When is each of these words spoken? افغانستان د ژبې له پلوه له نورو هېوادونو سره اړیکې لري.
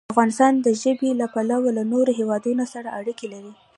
افغانستان 0.13 0.53
د 0.65 0.67
ژبې 0.81 1.09
له 1.21 1.25
پلوه 1.33 1.69
له 1.77 1.83
نورو 1.91 2.11
هېوادونو 2.19 2.63
سره 2.73 2.87
اړیکې 2.99 3.27
لري. 3.33 3.53